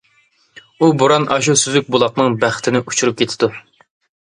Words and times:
بۇ 0.83 0.89
بوران 1.01 1.29
ئاشۇ 1.37 1.57
سۈزۈك 1.67 1.95
بۇلاقنىڭ 1.97 2.41
بەختىنى 2.47 2.87
ئۇچۇرۇپ 2.87 3.23
كېتىدۇ. 3.25 3.57